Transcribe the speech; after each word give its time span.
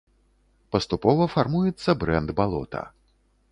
Паступова 0.75 1.27
фармуецца 1.35 1.89
брэнд 2.05 2.29
балота. 2.43 2.81